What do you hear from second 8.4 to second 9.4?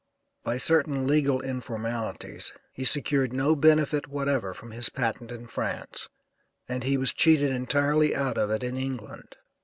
it in England.